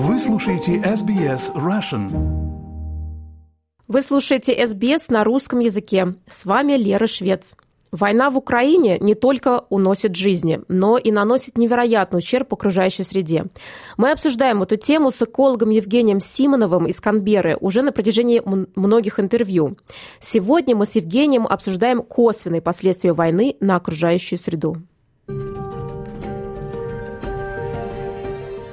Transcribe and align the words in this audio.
Вы 0.00 0.20
слушаете 0.20 0.76
SBS 0.76 1.52
Russian. 1.56 2.08
Вы 3.88 4.02
слушаете 4.02 4.54
SBS 4.56 5.06
на 5.08 5.24
русском 5.24 5.58
языке. 5.58 6.14
С 6.30 6.44
вами 6.44 6.74
Лера 6.74 7.08
Швец. 7.08 7.56
Война 7.90 8.30
в 8.30 8.36
Украине 8.36 8.98
не 9.00 9.16
только 9.16 9.64
уносит 9.70 10.14
жизни, 10.14 10.60
но 10.68 10.98
и 10.98 11.10
наносит 11.10 11.58
невероятный 11.58 12.18
ущерб 12.18 12.54
окружающей 12.54 13.02
среде. 13.02 13.46
Мы 13.96 14.12
обсуждаем 14.12 14.62
эту 14.62 14.76
тему 14.76 15.10
с 15.10 15.20
экологом 15.20 15.70
Евгением 15.70 16.20
Симоновым 16.20 16.86
из 16.86 17.00
Канберы 17.00 17.56
уже 17.60 17.82
на 17.82 17.90
протяжении 17.90 18.40
многих 18.76 19.18
интервью. 19.18 19.78
Сегодня 20.20 20.76
мы 20.76 20.86
с 20.86 20.94
Евгением 20.94 21.44
обсуждаем 21.44 22.02
косвенные 22.02 22.62
последствия 22.62 23.14
войны 23.14 23.56
на 23.58 23.74
окружающую 23.74 24.38
среду. 24.38 24.76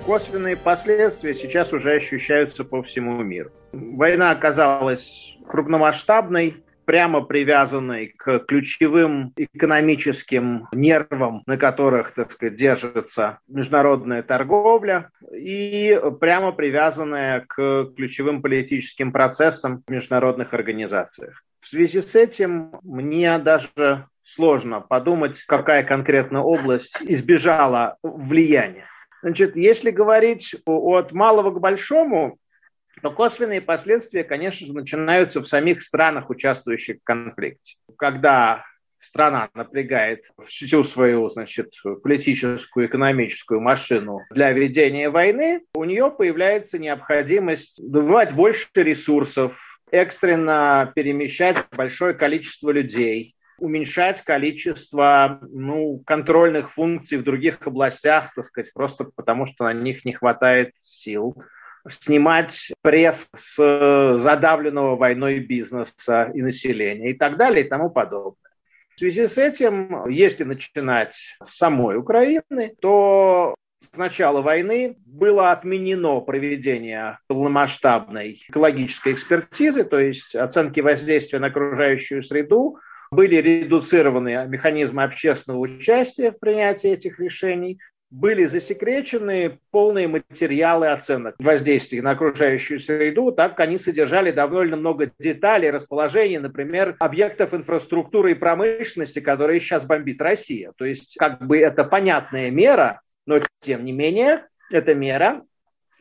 Косвенные 0.05 0.55
последствия 0.55 1.33
сейчас 1.33 1.73
уже 1.73 1.95
ощущаются 1.95 2.63
по 2.63 2.83
всему 2.83 3.23
миру. 3.23 3.49
Война 3.71 4.29
оказалась 4.29 5.35
крупномасштабной, 5.47 6.63
прямо 6.85 7.21
привязанной 7.21 8.13
к 8.15 8.45
ключевым 8.47 9.33
экономическим 9.35 10.67
нервам, 10.73 11.41
на 11.47 11.57
которых, 11.57 12.13
так 12.13 12.31
сказать, 12.31 12.55
держится 12.55 13.39
международная 13.47 14.21
торговля, 14.21 15.09
и 15.35 15.99
прямо 16.21 16.51
привязанная 16.51 17.43
к 17.47 17.85
ключевым 17.97 18.43
политическим 18.43 19.11
процессам 19.11 19.83
в 19.87 19.91
международных 19.91 20.53
организациях. 20.53 21.41
В 21.59 21.67
связи 21.67 22.01
с 22.01 22.13
этим 22.13 22.75
мне 22.83 23.39
даже 23.39 24.05
сложно 24.21 24.81
подумать, 24.81 25.41
какая 25.47 25.83
конкретно 25.83 26.43
область 26.43 27.01
избежала 27.01 27.97
влияния. 28.03 28.85
Значит, 29.25 29.55
если 29.55 29.89
говорить 29.89 30.55
от 30.67 31.11
малого 31.11 31.49
к 31.49 31.59
большому, 31.59 32.37
то 33.01 33.09
косвенные 33.09 33.59
последствия, 33.59 34.23
конечно 34.23 34.67
же, 34.67 34.73
начинаются 34.73 35.41
в 35.41 35.47
самих 35.47 35.81
странах, 35.81 36.29
участвующих 36.29 36.97
в 36.97 37.03
конфликте. 37.03 37.77
Когда 37.97 38.63
страна 38.99 39.49
напрягает 39.55 40.25
всю 40.45 40.83
свою 40.83 41.27
значит, 41.29 41.73
политическую, 42.03 42.85
экономическую 42.85 43.59
машину 43.59 44.19
для 44.29 44.51
ведения 44.51 45.09
войны, 45.09 45.61
у 45.73 45.85
нее 45.85 46.11
появляется 46.15 46.77
необходимость 46.77 47.81
добывать 47.81 48.31
больше 48.31 48.67
ресурсов, 48.75 49.81
экстренно 49.89 50.93
перемещать 50.93 51.57
большое 51.75 52.13
количество 52.13 52.69
людей, 52.69 53.33
уменьшать 53.57 54.21
количество 54.21 55.39
ну, 55.41 56.01
контрольных 56.05 56.71
функций 56.71 57.17
в 57.17 57.23
других 57.23 57.65
областях, 57.65 58.33
так 58.35 58.45
сказать, 58.45 58.73
просто 58.73 59.05
потому 59.15 59.45
что 59.45 59.65
на 59.65 59.73
них 59.73 60.05
не 60.05 60.13
хватает 60.13 60.71
сил 60.75 61.35
снимать 61.87 62.71
пресс 62.81 63.29
с 63.35 64.17
задавленного 64.17 64.95
войной 64.95 65.39
бизнеса 65.39 66.31
и 66.33 66.41
населения 66.41 67.11
и 67.11 67.13
так 67.13 67.37
далее 67.37 67.65
и 67.65 67.69
тому 67.69 67.89
подобное. 67.89 68.39
В 68.95 68.99
связи 68.99 69.27
с 69.27 69.37
этим, 69.37 70.07
если 70.07 70.45
начинать 70.45 71.37
с 71.43 71.57
самой 71.57 71.97
Украины, 71.97 72.75
то 72.79 73.53
с 73.81 73.97
начала 73.97 74.41
войны 74.41 74.95
было 75.05 75.51
отменено 75.51 76.21
проведение 76.21 77.19
полномасштабной 77.27 78.41
экологической 78.47 79.13
экспертизы, 79.13 79.83
то 79.83 79.99
есть 79.99 80.35
оценки 80.35 80.79
воздействия 80.79 81.39
на 81.39 81.47
окружающую 81.47 82.23
среду 82.23 82.79
были 83.15 83.37
редуцированы 83.37 84.45
механизмы 84.47 85.03
общественного 85.03 85.61
участия 85.61 86.31
в 86.31 86.39
принятии 86.39 86.91
этих 86.91 87.19
решений, 87.19 87.79
были 88.11 88.45
засекречены 88.45 89.59
полные 89.71 90.07
материалы 90.07 90.87
оценок 90.87 91.35
воздействия 91.39 92.01
на 92.01 92.11
окружающую 92.11 92.79
среду, 92.79 93.31
так 93.31 93.51
как 93.51 93.67
они 93.67 93.77
содержали 93.77 94.31
довольно 94.31 94.77
много 94.77 95.11
деталей, 95.19 95.71
расположений, 95.71 96.37
например, 96.37 96.95
объектов 96.99 97.53
инфраструктуры 97.53 98.31
и 98.31 98.35
промышленности, 98.35 99.19
которые 99.19 99.59
сейчас 99.59 99.85
бомбит 99.85 100.21
Россия. 100.21 100.71
То 100.77 100.85
есть 100.85 101.17
как 101.17 101.45
бы 101.45 101.57
это 101.57 101.83
понятная 101.83 102.51
мера, 102.51 103.01
но 103.25 103.41
тем 103.61 103.83
не 103.83 103.91
менее 103.91 104.45
эта 104.71 104.93
мера 104.93 105.43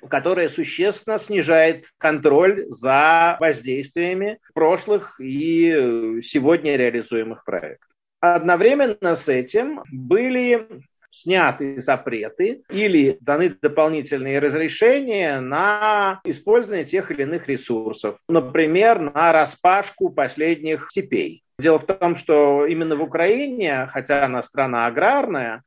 которая 0.08 0.48
существенно 0.48 1.18
снижает 1.18 1.86
контроль 1.98 2.66
за 2.68 3.36
воздействиями 3.40 4.38
прошлых 4.54 5.20
и 5.20 5.70
э, 5.70 6.20
сегодня 6.22 6.76
реализуемых 6.76 7.44
проектов. 7.44 7.90
Одновременно 8.20 9.16
с 9.16 9.28
этим 9.28 9.82
были 9.92 10.66
сняты 11.10 11.80
запреты 11.80 12.62
или 12.70 13.18
даны 13.20 13.50
дополнительные 13.50 14.40
разрешения 14.40 15.40
на 15.40 16.20
использование 16.24 16.84
тех 16.84 17.10
или 17.10 17.22
иных 17.22 17.48
ресурсов. 17.48 18.18
Например, 18.28 18.98
на 18.98 19.32
распашку 19.32 20.10
последних 20.10 20.90
степей. 20.90 21.42
Дело 21.58 21.78
в 21.78 21.86
том, 21.86 22.16
что 22.16 22.66
именно 22.66 22.96
в 22.96 23.02
Украине, 23.02 23.86
хотя 23.92 24.24
она 24.24 24.42
страна 24.42 24.86
аграрная, 24.86 25.62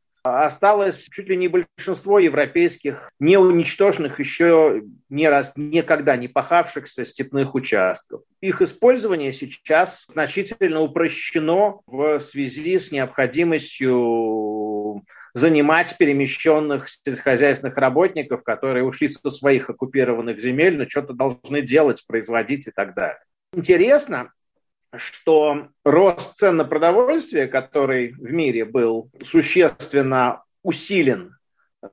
осталось 0.46 1.08
чуть 1.12 1.28
ли 1.28 1.38
не 1.38 1.48
большинство 1.48 2.20
европейских 2.20 3.12
неуничтоженных 3.20 4.20
еще 4.20 4.84
не 5.10 5.30
раз, 5.30 5.54
никогда 5.56 6.16
не 6.16 6.28
пахавшихся 6.28 7.06
степных 7.06 7.56
участков. 7.56 8.22
Их 8.42 8.62
использование 8.62 9.34
сейчас 9.34 10.06
значительно 10.08 10.82
упрощено 10.82 11.80
в 11.88 12.20
связи 12.20 12.80
с 12.80 12.92
необходимостью 12.92 15.04
занимать 15.34 15.96
перемещенных 15.98 16.90
сельскохозяйственных 16.90 17.78
работников, 17.78 18.44
которые 18.44 18.84
ушли 18.84 19.08
со 19.08 19.30
своих 19.30 19.70
оккупированных 19.70 20.42
земель, 20.42 20.78
но 20.78 20.90
что-то 20.90 21.14
должны 21.14 21.62
делать, 21.62 22.04
производить 22.08 22.68
и 22.68 22.72
так 22.72 22.96
далее. 22.96 23.20
Интересно, 23.54 24.32
что 24.96 25.68
рост 25.84 26.38
цен 26.38 26.58
на 26.58 26.66
продовольствие, 26.66 27.48
который 27.48 28.14
в 28.14 28.32
мире 28.32 28.66
был 28.66 29.10
существенно 29.24 30.44
усилен 30.64 31.36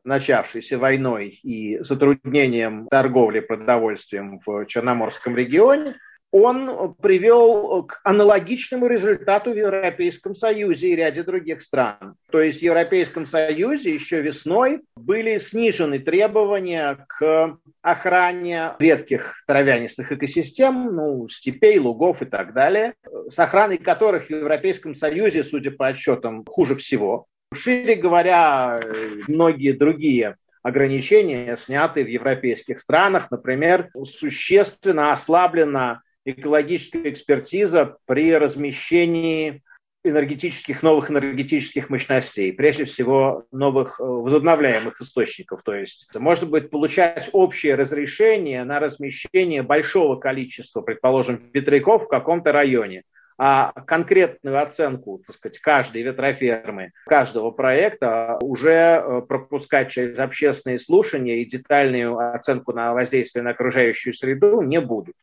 начавшейся 0.04 0.78
войной 0.78 1.38
и 1.42 1.78
затруднением 1.78 2.88
торговли 2.90 3.40
продовольствием 3.40 4.40
в 4.44 4.66
Черноморском 4.66 5.36
регионе, 5.36 5.96
он 6.34 6.94
привел 6.94 7.84
к 7.84 8.00
аналогичному 8.02 8.88
результату 8.88 9.52
в 9.52 9.56
Европейском 9.56 10.34
Союзе 10.34 10.88
и 10.88 10.96
ряде 10.96 11.22
других 11.22 11.62
стран. 11.62 12.16
То 12.32 12.40
есть 12.40 12.58
в 12.58 12.62
Европейском 12.62 13.24
Союзе 13.24 13.94
еще 13.94 14.20
весной 14.20 14.80
были 14.96 15.38
снижены 15.38 16.00
требования 16.00 17.06
к 17.06 17.56
охране 17.82 18.72
редких 18.80 19.44
травянистых 19.46 20.10
экосистем, 20.10 20.96
ну, 20.96 21.28
степей, 21.28 21.78
лугов 21.78 22.20
и 22.20 22.24
так 22.24 22.52
далее, 22.52 22.94
с 23.30 23.38
охраной 23.38 23.78
которых 23.78 24.26
в 24.26 24.30
Европейском 24.30 24.96
Союзе, 24.96 25.44
судя 25.44 25.70
по 25.70 25.86
отчетам, 25.86 26.44
хуже 26.44 26.74
всего. 26.74 27.26
Шире 27.54 27.94
говоря, 27.94 28.80
многие 29.28 29.70
другие 29.70 30.34
ограничения 30.64 31.56
сняты 31.56 32.02
в 32.02 32.08
европейских 32.08 32.80
странах. 32.80 33.30
Например, 33.30 33.90
существенно 34.04 35.12
ослаблена 35.12 36.00
экологическая 36.24 37.10
экспертиза 37.10 37.96
при 38.06 38.34
размещении 38.34 39.62
энергетических, 40.04 40.82
новых 40.82 41.10
энергетических 41.10 41.88
мощностей, 41.88 42.52
прежде 42.52 42.84
всего 42.84 43.46
новых 43.50 43.98
э, 43.98 44.04
возобновляемых 44.04 45.00
источников. 45.00 45.62
То 45.64 45.74
есть 45.74 46.08
может 46.14 46.50
быть 46.50 46.70
получать 46.70 47.30
общее 47.32 47.74
разрешение 47.74 48.64
на 48.64 48.80
размещение 48.80 49.62
большого 49.62 50.16
количества, 50.16 50.82
предположим, 50.82 51.40
ветряков 51.54 52.04
в 52.04 52.08
каком-то 52.08 52.52
районе, 52.52 53.04
а 53.38 53.72
конкретную 53.72 54.62
оценку, 54.62 55.22
так 55.26 55.36
сказать, 55.36 55.58
каждой 55.58 56.02
ветрофермы, 56.02 56.92
каждого 57.06 57.50
проекта 57.50 58.38
уже 58.42 59.02
э, 59.02 59.22
пропускать 59.26 59.90
через 59.90 60.18
общественные 60.18 60.78
слушания 60.78 61.38
и 61.38 61.46
детальную 61.46 62.18
оценку 62.34 62.72
на 62.72 62.92
воздействие 62.92 63.42
на 63.42 63.50
окружающую 63.50 64.12
среду 64.12 64.60
не 64.60 64.80
будут. 64.82 65.16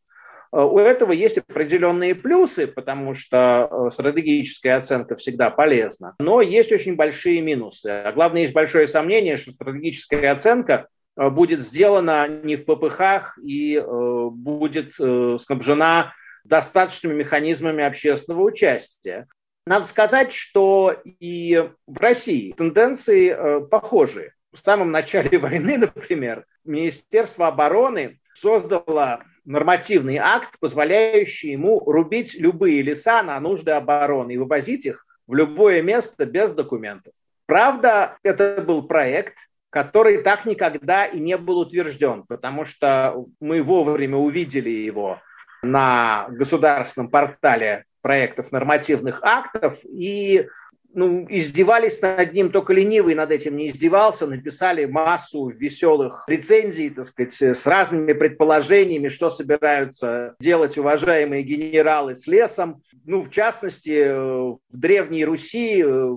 Э, 0.53 0.61
у 0.61 0.79
этого 0.79 1.11
есть 1.11 1.37
определенные 1.37 2.15
плюсы, 2.15 2.67
потому 2.67 3.15
что 3.15 3.69
э, 3.69 3.91
стратегическая 3.91 4.75
оценка 4.75 5.15
всегда 5.15 5.49
полезна, 5.49 6.15
но 6.19 6.41
есть 6.41 6.71
очень 6.71 6.95
большие 6.95 7.41
минусы. 7.41 7.87
А 7.87 8.11
главное, 8.11 8.41
есть 8.41 8.53
большое 8.53 8.87
сомнение, 8.87 9.37
что 9.37 9.51
стратегическая 9.51 10.31
оценка 10.31 10.87
э, 11.17 11.29
будет 11.29 11.63
сделана 11.63 12.27
не 12.27 12.57
в 12.57 12.65
ППХ 12.65 13.37
и 13.43 13.81
будет 14.31 14.95
снабжена 14.95 16.13
достаточными 16.43 17.13
механизмами 17.13 17.83
общественного 17.83 18.43
участия. 18.43 19.27
Надо 19.67 19.85
сказать, 19.85 20.33
что 20.33 20.95
и 21.03 21.69
в 21.85 21.99
России 21.99 22.53
тенденции 22.53 23.65
похожие. 23.67 24.33
В 24.51 24.57
самом 24.57 24.91
начале 24.91 25.37
войны, 25.39 25.77
например, 25.77 26.45
Министерство 26.65 27.47
обороны 27.47 28.19
создало 28.33 29.23
нормативный 29.45 30.17
акт, 30.17 30.55
позволяющий 30.59 31.51
ему 31.51 31.79
рубить 31.79 32.35
любые 32.39 32.81
леса 32.81 33.23
на 33.23 33.39
нужды 33.39 33.71
обороны 33.71 34.33
и 34.33 34.37
вывозить 34.37 34.85
их 34.85 35.05
в 35.27 35.33
любое 35.33 35.81
место 35.81 36.25
без 36.25 36.53
документов. 36.53 37.13
Правда, 37.45 38.17
это 38.23 38.63
был 38.65 38.83
проект, 38.83 39.35
который 39.69 40.21
так 40.21 40.45
никогда 40.45 41.05
и 41.05 41.19
не 41.19 41.37
был 41.37 41.59
утвержден, 41.59 42.23
потому 42.27 42.65
что 42.65 43.25
мы 43.39 43.63
вовремя 43.63 44.17
увидели 44.17 44.69
его 44.69 45.19
на 45.63 46.27
государственном 46.29 47.09
портале 47.09 47.85
проектов 48.01 48.51
нормативных 48.51 49.21
актов 49.23 49.79
и 49.85 50.47
ну, 50.93 51.25
издевались 51.29 52.01
над 52.01 52.33
ним, 52.33 52.51
только 52.51 52.73
ленивый 52.73 53.15
над 53.15 53.31
этим 53.31 53.55
не 53.55 53.69
издевался, 53.69 54.27
написали 54.27 54.85
массу 54.85 55.49
веселых 55.49 56.25
рецензий, 56.27 56.89
так 56.89 57.05
сказать, 57.05 57.41
с 57.41 57.65
разными 57.65 58.13
предположениями, 58.13 59.09
что 59.09 59.29
собираются 59.29 60.35
делать 60.39 60.77
уважаемые 60.77 61.43
генералы 61.43 62.15
с 62.15 62.27
лесом. 62.27 62.81
Ну, 63.05 63.21
в 63.21 63.29
частности, 63.29 64.07
в 64.07 64.59
Древней 64.71 65.25
Руси 65.25 65.83
э, 65.85 66.09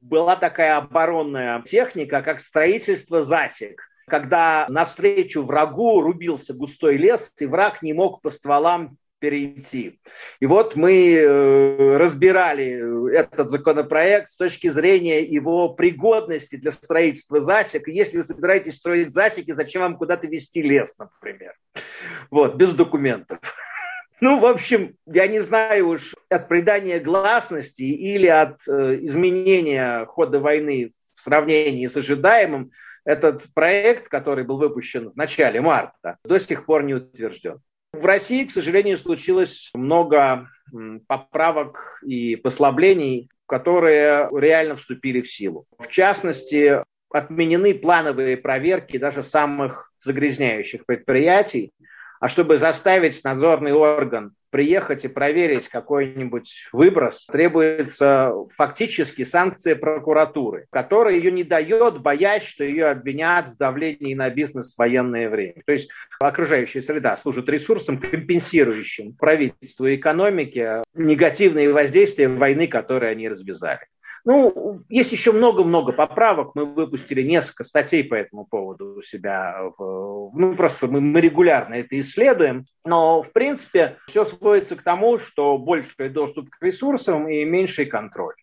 была 0.00 0.36
такая 0.36 0.76
оборонная 0.76 1.62
техника, 1.62 2.22
как 2.22 2.40
строительство 2.40 3.22
засек 3.22 3.80
когда 4.06 4.66
навстречу 4.68 5.42
врагу 5.42 6.02
рубился 6.02 6.52
густой 6.52 6.96
лес, 6.96 7.32
и 7.38 7.46
враг 7.46 7.82
не 7.82 7.92
мог 7.92 8.20
по 8.20 8.30
стволам 8.30 8.98
перейти. 9.24 9.98
И 10.40 10.44
вот 10.44 10.76
мы 10.76 11.14
э, 11.14 11.96
разбирали 11.96 13.16
этот 13.16 13.48
законопроект 13.48 14.28
с 14.28 14.36
точки 14.36 14.68
зрения 14.68 15.24
его 15.24 15.70
пригодности 15.70 16.56
для 16.56 16.72
строительства 16.72 17.40
засек. 17.40 17.88
Если 17.88 18.18
вы 18.18 18.24
собираетесь 18.24 18.76
строить 18.76 19.14
засеки, 19.14 19.52
зачем 19.52 19.80
вам 19.80 19.96
куда-то 19.96 20.26
вести 20.26 20.60
лес, 20.60 20.98
например? 20.98 21.54
Вот, 22.30 22.56
без 22.56 22.74
документов. 22.74 23.38
Ну, 24.20 24.38
в 24.38 24.46
общем, 24.46 24.94
я 25.06 25.26
не 25.26 25.40
знаю 25.40 25.88
уж 25.88 26.14
от 26.30 26.48
придания 26.48 26.98
гласности 26.98 27.82
или 27.82 28.26
от 28.26 28.56
э, 28.66 28.98
изменения 29.02 30.06
хода 30.06 30.38
войны 30.38 30.92
в 31.14 31.20
сравнении 31.20 31.88
с 31.88 31.96
ожидаемым, 31.96 32.70
этот 33.04 33.42
проект, 33.54 34.08
который 34.08 34.44
был 34.44 34.56
выпущен 34.56 35.10
в 35.10 35.16
начале 35.16 35.60
марта, 35.60 36.16
до 36.24 36.38
сих 36.38 36.64
пор 36.64 36.84
не 36.84 36.94
утвержден. 36.94 37.60
В 38.00 38.04
России, 38.04 38.44
к 38.44 38.50
сожалению, 38.50 38.98
случилось 38.98 39.70
много 39.72 40.48
поправок 41.06 42.00
и 42.04 42.34
послаблений, 42.34 43.30
которые 43.46 44.28
реально 44.32 44.74
вступили 44.74 45.20
в 45.20 45.30
силу. 45.30 45.66
В 45.78 45.86
частности, 45.88 46.82
отменены 47.10 47.74
плановые 47.74 48.36
проверки 48.36 48.98
даже 48.98 49.22
самых 49.22 49.92
загрязняющих 50.00 50.86
предприятий, 50.86 51.72
а 52.20 52.28
чтобы 52.28 52.58
заставить 52.58 53.22
надзорный 53.22 53.72
орган 53.72 54.34
приехать 54.54 55.04
и 55.04 55.08
проверить 55.08 55.66
какой-нибудь 55.66 56.68
выброс, 56.72 57.26
требуется 57.26 58.32
фактически 58.54 59.24
санкция 59.24 59.74
прокуратуры, 59.74 60.66
которая 60.70 61.16
ее 61.16 61.32
не 61.32 61.42
дает, 61.42 62.00
боясь, 62.00 62.44
что 62.44 62.62
ее 62.62 62.86
обвинят 62.86 63.48
в 63.48 63.56
давлении 63.56 64.14
на 64.14 64.30
бизнес 64.30 64.72
в 64.72 64.78
военное 64.78 65.28
время. 65.28 65.60
То 65.66 65.72
есть 65.72 65.90
окружающая 66.20 66.82
среда 66.82 67.16
служит 67.16 67.48
ресурсом, 67.48 67.98
компенсирующим 67.98 69.14
правительству 69.14 69.88
и 69.88 69.96
экономике 69.96 70.84
негативные 70.94 71.72
воздействия 71.72 72.28
войны, 72.28 72.68
которые 72.68 73.10
они 73.10 73.28
развязали. 73.28 73.80
Ну, 74.24 74.80
есть 74.88 75.12
еще 75.12 75.32
много-много 75.32 75.92
поправок. 75.92 76.54
Мы 76.54 76.64
выпустили 76.64 77.22
несколько 77.22 77.64
статей 77.64 78.02
по 78.02 78.14
этому 78.14 78.46
поводу 78.46 78.96
у 78.96 79.02
себя. 79.02 79.70
Ну, 79.78 80.54
просто 80.56 80.86
мы, 80.86 81.02
мы 81.02 81.20
регулярно 81.20 81.74
это 81.74 82.00
исследуем. 82.00 82.64
Но, 82.84 83.22
в 83.22 83.32
принципе, 83.32 83.98
все 84.08 84.24
сводится 84.24 84.76
к 84.76 84.82
тому, 84.82 85.18
что 85.18 85.58
больший 85.58 86.08
доступ 86.08 86.48
к 86.48 86.62
ресурсам 86.62 87.28
и 87.28 87.44
меньший 87.44 87.84
контроль. 87.84 88.34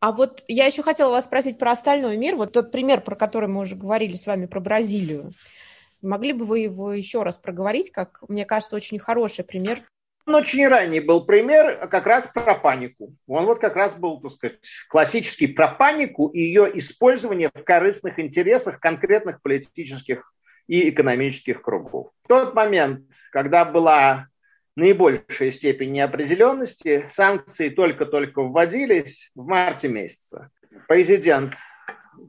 А 0.00 0.12
вот 0.12 0.44
я 0.48 0.66
еще 0.66 0.82
хотела 0.82 1.10
вас 1.10 1.24
спросить 1.24 1.58
про 1.58 1.72
остальной 1.72 2.18
мир. 2.18 2.36
Вот 2.36 2.52
тот 2.52 2.70
пример, 2.70 3.00
про 3.00 3.16
который 3.16 3.48
мы 3.48 3.62
уже 3.62 3.74
говорили 3.74 4.16
с 4.16 4.26
вами, 4.26 4.44
про 4.44 4.60
Бразилию. 4.60 5.32
Могли 6.02 6.34
бы 6.34 6.44
вы 6.44 6.60
его 6.60 6.92
еще 6.92 7.22
раз 7.22 7.38
проговорить, 7.38 7.90
как, 7.90 8.20
мне 8.28 8.44
кажется, 8.44 8.76
очень 8.76 8.98
хороший 8.98 9.46
пример 9.46 9.80
очень 10.34 10.66
ранний 10.66 11.00
был 11.00 11.24
пример 11.24 11.88
как 11.88 12.06
раз 12.06 12.26
про 12.26 12.54
панику. 12.54 13.14
Он 13.26 13.46
вот 13.46 13.60
как 13.60 13.76
раз 13.76 13.94
был, 13.94 14.20
так 14.20 14.32
сказать, 14.32 14.58
классический 14.88 15.46
про 15.46 15.68
панику 15.68 16.28
и 16.28 16.40
ее 16.40 16.70
использование 16.78 17.50
в 17.54 17.62
корыстных 17.62 18.18
интересах 18.18 18.80
конкретных 18.80 19.40
политических 19.40 20.32
и 20.66 20.90
экономических 20.90 21.62
кругов. 21.62 22.10
В 22.24 22.28
тот 22.28 22.54
момент, 22.54 23.04
когда 23.30 23.64
была 23.64 24.26
наибольшая 24.74 25.52
степень 25.52 25.92
неопределенности, 25.92 27.06
санкции 27.08 27.68
только-только 27.68 28.42
вводились 28.42 29.30
в 29.34 29.46
марте 29.46 29.88
месяце. 29.88 30.50
Президент 30.88 31.54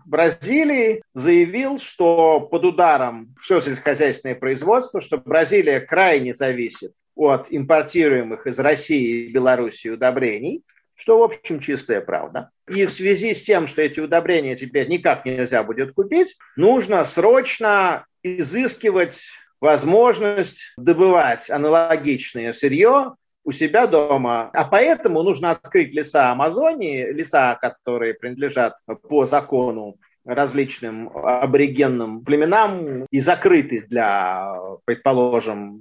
Бразилии 0.05 1.01
заявил, 1.13 1.79
что 1.79 2.41
под 2.41 2.63
ударом 2.63 3.35
все 3.41 3.59
сельскохозяйственное 3.59 4.35
производство, 4.35 5.01
что 5.01 5.17
Бразилия 5.17 5.79
крайне 5.79 6.33
зависит 6.33 6.93
от 7.17 7.47
импортируемых 7.49 8.47
из 8.47 8.59
России 8.59 9.25
и 9.25 9.31
Белоруссии 9.31 9.89
удобрений, 9.89 10.63
что, 10.95 11.19
в 11.19 11.23
общем, 11.23 11.59
чистая 11.59 12.01
правда. 12.01 12.49
И 12.67 12.85
в 12.85 12.91
связи 12.91 13.33
с 13.33 13.43
тем, 13.43 13.67
что 13.67 13.81
эти 13.81 13.99
удобрения 13.99 14.55
теперь 14.55 14.87
никак 14.87 15.25
нельзя 15.25 15.63
будет 15.63 15.93
купить, 15.93 16.35
нужно 16.55 17.03
срочно 17.05 18.05
изыскивать 18.23 19.21
возможность 19.61 20.73
добывать 20.77 21.49
аналогичное 21.49 22.53
сырье 22.53 23.15
у 23.43 23.51
себя 23.51 23.87
дома. 23.87 24.49
А 24.53 24.65
поэтому 24.65 25.23
нужно 25.23 25.51
открыть 25.51 25.93
леса 25.93 26.31
Амазонии, 26.31 27.11
леса, 27.11 27.57
которые 27.61 28.13
принадлежат 28.13 28.75
по 29.07 29.25
закону 29.25 29.97
различным 30.25 31.09
аборигенным 31.15 32.25
племенам 32.25 33.05
и 33.09 33.19
закрыты 33.21 33.85
для, 33.87 34.59
предположим, 34.83 35.79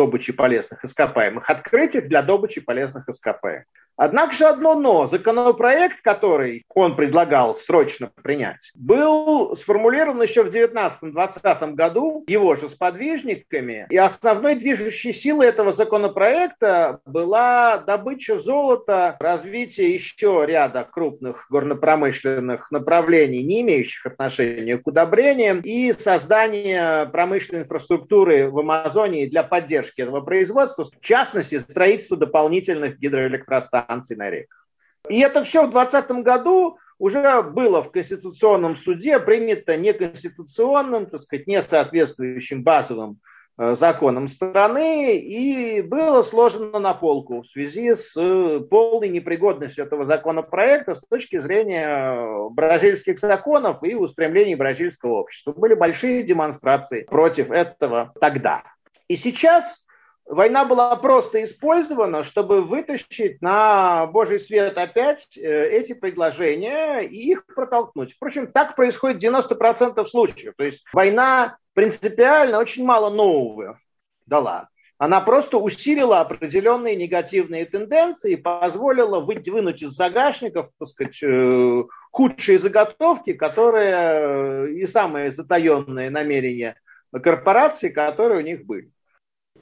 добычи 0.00 0.32
полезных 0.32 0.82
ископаемых, 0.82 1.50
открыть 1.50 1.94
их 1.94 2.08
для 2.08 2.22
добычи 2.22 2.62
полезных 2.62 3.06
ископаемых. 3.08 3.66
Однако 4.02 4.32
же 4.32 4.46
одно 4.46 4.74
но. 4.74 5.06
Законопроект, 5.06 6.00
который 6.00 6.64
он 6.74 6.96
предлагал 6.96 7.54
срочно 7.54 8.10
принять, 8.22 8.70
был 8.74 9.54
сформулирован 9.54 10.22
еще 10.22 10.42
в 10.42 10.48
19-20 10.48 11.74
году 11.74 12.24
его 12.26 12.56
же 12.56 12.70
сподвижниками. 12.70 13.86
И 13.90 13.98
основной 13.98 14.54
движущей 14.54 15.12
силой 15.12 15.48
этого 15.48 15.72
законопроекта 15.72 17.00
была 17.04 17.76
добыча 17.76 18.38
золота, 18.38 19.18
развитие 19.20 19.92
еще 19.92 20.44
ряда 20.46 20.88
крупных 20.90 21.46
горнопромышленных 21.50 22.70
направлений, 22.70 23.42
не 23.42 23.60
имеющих 23.60 24.06
отношения 24.06 24.78
к 24.78 24.86
удобрениям, 24.86 25.60
и 25.60 25.92
создание 25.92 27.04
промышленной 27.12 27.64
инфраструктуры 27.64 28.50
в 28.50 28.58
Амазонии 28.60 29.26
для 29.26 29.42
поддержки 29.42 29.89
этого 29.98 30.20
производства, 30.20 30.84
в 30.84 31.00
частности, 31.00 31.58
строительство 31.58 32.16
дополнительных 32.16 32.98
гидроэлектростанций 32.98 33.80
станций 33.90 34.16
на 34.16 34.30
реках. 34.30 34.66
И 35.08 35.20
это 35.20 35.42
все 35.44 35.66
в 35.66 35.70
2020 35.70 36.24
году 36.24 36.78
уже 36.98 37.42
было 37.42 37.82
в 37.82 37.90
Конституционном 37.90 38.76
суде 38.76 39.18
принято 39.18 39.76
неконституционным, 39.76 41.06
так 41.06 41.20
сказать, 41.20 41.46
не 41.46 41.62
соответствующим 41.62 42.62
базовым 42.62 43.18
э, 43.58 43.74
законам 43.74 44.28
страны 44.28 45.16
и 45.16 45.80
было 45.80 46.22
сложено 46.22 46.78
на 46.78 46.92
полку 46.92 47.40
в 47.40 47.46
связи 47.46 47.94
с 47.94 48.14
э, 48.16 48.60
полной 48.60 49.08
непригодностью 49.08 49.86
этого 49.86 50.04
законопроекта 50.04 50.94
с 50.94 51.00
точки 51.00 51.38
зрения 51.38 52.50
бразильских 52.50 53.18
законов 53.18 53.82
и 53.82 53.94
устремлений 53.94 54.54
бразильского 54.54 55.20
общества. 55.20 55.52
Были 55.52 55.74
большие 55.74 56.22
демонстрации 56.22 57.04
против 57.04 57.50
этого 57.50 58.12
тогда. 58.20 58.62
И 59.10 59.16
сейчас 59.16 59.84
Война 60.30 60.64
была 60.64 60.94
просто 60.94 61.42
использована, 61.42 62.22
чтобы 62.22 62.62
вытащить 62.62 63.42
на 63.42 64.06
божий 64.06 64.38
свет 64.38 64.78
опять 64.78 65.36
э, 65.36 65.70
эти 65.70 65.92
предложения 65.92 67.00
и 67.00 67.32
их 67.32 67.44
протолкнуть. 67.46 68.12
Впрочем, 68.12 68.52
так 68.52 68.76
происходит 68.76 69.20
90% 69.24 70.04
случаев. 70.06 70.54
То 70.56 70.62
есть 70.62 70.84
война 70.92 71.56
принципиально 71.74 72.60
очень 72.60 72.84
мало 72.84 73.10
нового 73.10 73.80
дала. 74.24 74.68
Она 74.98 75.20
просто 75.20 75.58
усилила 75.58 76.20
определенные 76.20 76.94
негативные 76.94 77.64
тенденции 77.64 78.34
и 78.34 78.36
позволила 78.36 79.18
вынуть 79.18 79.82
из 79.82 79.90
загашников 79.90 80.68
так 80.78 80.86
сказать, 80.86 81.20
э, 81.24 81.82
худшие 82.12 82.60
заготовки, 82.60 83.32
которые 83.32 83.96
э, 83.96 84.70
и 84.74 84.86
самые 84.86 85.32
затаенные 85.32 86.08
намерения 86.08 86.76
корпораций, 87.10 87.90
которые 87.90 88.38
у 88.38 88.44
них 88.44 88.64
были. 88.64 88.92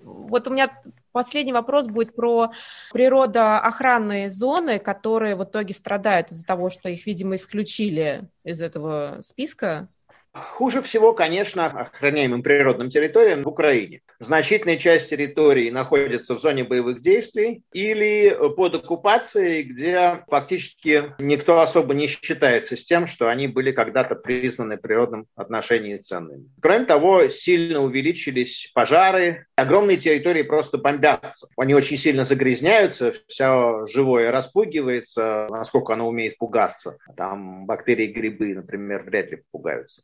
Вот 0.03 0.47
у 0.47 0.51
меня 0.51 0.81
последний 1.13 1.53
вопрос 1.53 1.87
будет 1.87 2.15
про 2.15 2.53
природоохранные 2.93 4.31
зоны, 4.31 4.79
которые 4.79 5.37
в 5.37 5.45
итоге 5.45 5.75
страдают 5.75 6.31
из-за 6.31 6.47
того, 6.47 6.71
что 6.71 6.89
их, 6.89 7.07
видимо, 7.07 7.37
исключили 7.37 8.29
из 8.45 8.61
этого 8.61 9.19
списка 9.23 9.89
Хуже 10.33 10.83
всего, 10.83 11.15
конечно, 11.15 11.67
охраняемым 11.67 12.43
природным 12.43 12.91
территориям 12.91 13.43
в 13.43 13.49
Украине. 13.49 14.01
Значительная 14.21 14.77
часть 14.77 15.11
территории 15.11 15.71
находится 15.71 16.35
в 16.35 16.41
зоне 16.41 16.65
боевых 16.65 17.01
действий 17.01 17.63
или 17.73 18.37
под 18.57 18.75
оккупацией, 18.75 19.63
где 19.63 20.25
фактически 20.29 21.15
никто 21.19 21.61
особо 21.61 21.95
не 21.95 22.09
считается 22.09 22.77
с 22.77 22.85
тем, 22.85 23.07
что 23.07 23.29
они 23.29 23.47
были 23.49 23.73
когда-то 23.73 24.17
признаны 24.17 24.77
природным 24.77 25.27
отношением 25.37 26.01
ценными. 26.01 26.51
Кроме 26.61 26.85
того, 26.85 27.29
сильно 27.29 27.81
увеличились 27.81 28.71
пожары, 28.75 29.47
огромные 29.57 29.97
территории 29.97 30.43
просто 30.43 30.79
бомбятся. 30.79 31.49
Они 31.57 31.75
очень 31.75 31.97
сильно 31.97 32.25
загрязняются, 32.25 33.15
все 33.29 33.87
живое 33.87 34.31
распугивается, 34.31 35.47
насколько 35.51 35.95
оно 35.95 36.09
умеет 36.09 36.39
пугаться. 36.39 36.99
Там 37.17 37.67
бактерии, 37.67 38.07
грибы, 38.07 38.55
например, 38.55 39.05
вряд 39.05 39.31
ли 39.31 39.43
пугаются. 39.51 40.03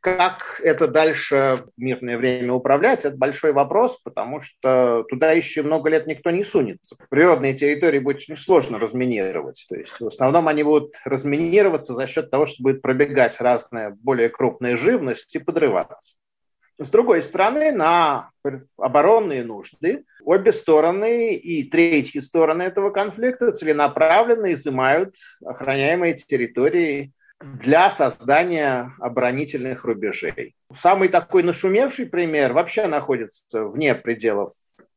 Как 0.00 0.60
это 0.62 0.88
дальше 0.88 1.64
в 1.76 1.80
мирное 1.80 2.18
время 2.18 2.52
управлять, 2.52 3.04
это 3.04 3.16
большой 3.16 3.52
вопрос, 3.52 3.98
потому 4.02 4.42
что 4.42 5.04
туда 5.08 5.32
еще 5.32 5.62
много 5.62 5.90
лет 5.90 6.06
никто 6.06 6.30
не 6.30 6.44
сунется. 6.44 6.96
Природные 7.10 7.54
территории 7.54 7.98
будет 7.98 8.16
очень 8.16 8.36
сложно 8.36 8.78
разминировать. 8.78 9.64
То 9.68 9.76
есть 9.76 10.00
в 10.00 10.06
основном 10.06 10.48
они 10.48 10.62
будут 10.62 10.94
разминироваться 11.04 11.94
за 11.94 12.06
счет 12.06 12.30
того, 12.30 12.46
что 12.46 12.62
будет 12.62 12.82
пробегать 12.82 13.40
разная 13.40 13.90
более 13.90 14.28
крупная 14.28 14.76
живность 14.76 15.34
и 15.34 15.38
подрываться. 15.38 16.18
С 16.80 16.90
другой 16.90 17.22
стороны, 17.22 17.72
на 17.72 18.30
оборонные 18.76 19.42
нужды 19.42 20.04
обе 20.22 20.52
стороны 20.52 21.34
и 21.34 21.64
третьи 21.64 22.20
стороны 22.20 22.62
этого 22.62 22.90
конфликта 22.90 23.50
целенаправленно 23.50 24.52
изымают 24.52 25.16
охраняемые 25.44 26.14
территории 26.14 27.12
для 27.40 27.90
создания 27.90 28.92
оборонительных 28.98 29.84
рубежей. 29.84 30.54
Самый 30.74 31.08
такой 31.08 31.42
нашумевший 31.42 32.06
пример 32.06 32.52
вообще 32.52 32.86
находится 32.86 33.64
вне 33.64 33.94
пределов 33.94 34.52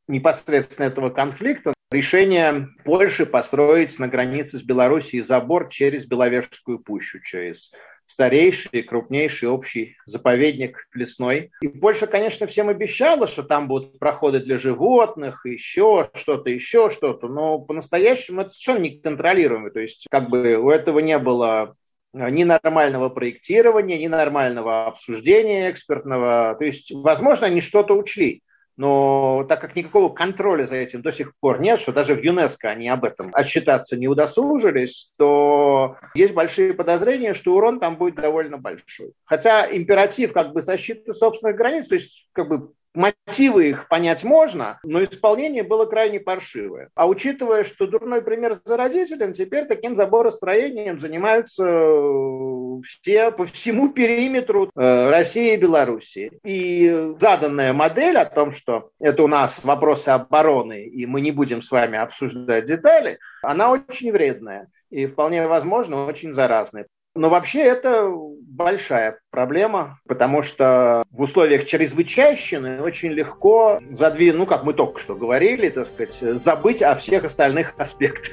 непосредственно 0.07 0.87
этого 0.87 1.09
конфликта. 1.09 1.73
Решение 1.91 2.69
Польши 2.85 3.25
построить 3.25 3.99
на 3.99 4.07
границе 4.07 4.57
с 4.57 4.63
Белоруссией 4.63 5.23
забор 5.23 5.69
через 5.69 6.05
Беловежскую 6.05 6.79
пущу, 6.79 7.19
через 7.19 7.71
старейший 8.05 8.69
и 8.71 8.81
крупнейший 8.81 9.49
общий 9.49 9.95
заповедник 10.05 10.87
лесной. 10.93 11.51
И 11.61 11.67
Польша, 11.67 12.07
конечно, 12.07 12.45
всем 12.47 12.69
обещала, 12.69 13.27
что 13.27 13.43
там 13.43 13.67
будут 13.67 13.99
проходы 13.99 14.39
для 14.39 14.57
животных, 14.57 15.45
еще 15.45 16.09
что-то, 16.13 16.49
еще 16.49 16.89
что-то, 16.91 17.27
но 17.27 17.59
по-настоящему 17.59 18.41
это 18.41 18.49
совершенно 18.49 18.83
неконтролируемо. 18.83 19.69
То 19.71 19.79
есть 19.79 20.07
как 20.09 20.29
бы 20.29 20.55
у 20.55 20.69
этого 20.69 20.99
не 20.99 21.17
было 21.19 21.75
ни 22.13 22.43
нормального 22.43 23.09
проектирования, 23.09 23.97
ни 23.97 24.07
нормального 24.07 24.87
обсуждения 24.87 25.69
экспертного. 25.71 26.55
То 26.57 26.65
есть, 26.65 26.91
возможно, 26.91 27.47
они 27.47 27.61
что-то 27.61 27.93
учли, 27.95 28.43
но 28.77 29.45
так 29.47 29.61
как 29.61 29.75
никакого 29.75 30.13
контроля 30.13 30.65
за 30.65 30.77
этим 30.77 31.01
до 31.01 31.11
сих 31.11 31.33
пор 31.39 31.61
нет, 31.61 31.79
что 31.79 31.91
даже 31.91 32.15
в 32.15 32.23
ЮНЕСКО 32.23 32.69
они 32.69 32.89
об 32.89 33.03
этом 33.03 33.29
отчитаться 33.33 33.97
не 33.97 34.07
удосужились, 34.07 35.13
то 35.17 35.97
есть 36.15 36.33
большие 36.33 36.73
подозрения, 36.73 37.33
что 37.33 37.53
урон 37.53 37.79
там 37.79 37.97
будет 37.97 38.15
довольно 38.15 38.57
большой. 38.57 39.13
Хотя 39.25 39.67
императив 39.75 40.33
как 40.33 40.53
бы 40.53 40.61
защиты 40.61 41.13
собственных 41.13 41.57
границ, 41.57 41.87
то 41.87 41.95
есть 41.95 42.27
как 42.33 42.47
бы 42.47 42.71
Мотивы 42.93 43.69
их 43.69 43.87
понять 43.87 44.23
можно, 44.23 44.79
но 44.83 45.03
исполнение 45.03 45.63
было 45.63 45.85
крайне 45.85 46.19
паршивое. 46.19 46.89
А 46.93 47.07
учитывая, 47.07 47.63
что 47.63 47.87
дурной 47.87 48.21
пример 48.21 48.55
заразителен, 48.65 49.33
теперь 49.33 49.65
таким 49.65 49.95
заборостроением 49.95 50.99
занимаются 50.99 51.65
э, 51.65 52.81
все 52.83 53.31
по 53.31 53.45
всему 53.45 53.89
периметру 53.89 54.69
э, 54.75 55.09
России 55.09 55.53
и 55.53 55.57
Белоруссии. 55.57 56.31
И 56.43 57.13
заданная 57.17 57.71
модель 57.71 58.17
о 58.17 58.25
том, 58.25 58.51
что 58.51 58.89
это 58.99 59.23
у 59.23 59.27
нас 59.27 59.63
вопросы 59.63 60.09
обороны, 60.09 60.83
и 60.85 61.05
мы 61.05 61.21
не 61.21 61.31
будем 61.31 61.61
с 61.61 61.71
вами 61.71 61.97
обсуждать 61.97 62.65
детали, 62.65 63.19
она 63.41 63.71
очень 63.71 64.11
вредная 64.11 64.67
и 64.89 65.05
вполне 65.05 65.47
возможно 65.47 66.05
очень 66.05 66.33
заразная. 66.33 66.87
Но 67.13 67.27
вообще 67.27 67.63
это 67.63 68.09
большая 68.09 69.19
проблема, 69.31 69.99
потому 70.07 70.43
что 70.43 71.03
в 71.11 71.21
условиях 71.21 71.65
чрезвычайщины 71.65 72.81
очень 72.81 73.11
легко 73.11 73.81
задвинуть, 73.91 74.39
ну, 74.39 74.45
как 74.45 74.63
мы 74.63 74.73
только 74.73 75.01
что 75.01 75.15
говорили, 75.15 75.67
так 75.67 75.87
сказать, 75.87 76.39
забыть 76.39 76.81
о 76.81 76.95
всех 76.95 77.25
остальных 77.25 77.73
аспектах. 77.77 78.31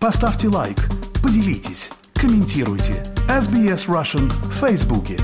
Поставьте 0.00 0.48
лайк, 0.48 0.78
поделитесь, 1.22 1.90
комментируйте. 2.14 3.04
SBS 3.28 3.86
Russian 3.86 4.28
в 4.28 4.66
Фейсбуке. 4.66 5.16